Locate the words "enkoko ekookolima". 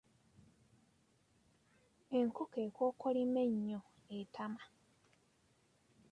2.19-3.39